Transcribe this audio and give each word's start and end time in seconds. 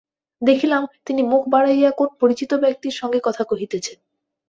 দেখিলাম, 0.41 0.83
তিনি 1.05 1.21
মুখ 1.23 1.43
বাড়াইয়া 1.49 1.91
কোন 1.91 2.09
পরিচিত 2.19 2.51
ব্যক্তির 2.53 2.97
সহিত 2.99 3.21
কথা 3.23 3.43
কহিতেছেন। 3.43 3.97